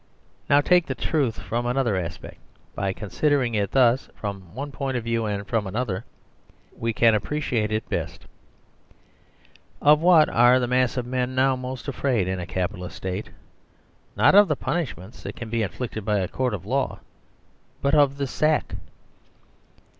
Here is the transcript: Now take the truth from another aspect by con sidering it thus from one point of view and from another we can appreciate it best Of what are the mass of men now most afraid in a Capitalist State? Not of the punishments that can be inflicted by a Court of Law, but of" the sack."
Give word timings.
Now 0.49 0.61
take 0.61 0.87
the 0.87 0.95
truth 0.95 1.39
from 1.39 1.67
another 1.67 1.95
aspect 1.95 2.37
by 2.73 2.91
con 2.91 3.09
sidering 3.09 3.53
it 3.53 3.69
thus 3.69 4.09
from 4.15 4.51
one 4.55 4.71
point 4.71 4.97
of 4.97 5.03
view 5.03 5.27
and 5.27 5.45
from 5.45 5.67
another 5.67 6.05
we 6.75 6.91
can 6.91 7.13
appreciate 7.13 7.71
it 7.71 7.87
best 7.87 8.25
Of 9.79 9.99
what 10.01 10.27
are 10.27 10.59
the 10.59 10.65
mass 10.65 10.97
of 10.97 11.05
men 11.05 11.35
now 11.35 11.55
most 11.55 11.87
afraid 11.87 12.27
in 12.27 12.39
a 12.39 12.47
Capitalist 12.47 12.95
State? 12.95 13.29
Not 14.15 14.33
of 14.33 14.47
the 14.47 14.55
punishments 14.55 15.21
that 15.21 15.35
can 15.35 15.51
be 15.51 15.61
inflicted 15.61 16.03
by 16.03 16.17
a 16.17 16.27
Court 16.27 16.55
of 16.55 16.65
Law, 16.65 16.97
but 17.79 17.93
of" 17.93 18.17
the 18.17 18.25
sack." 18.25 18.73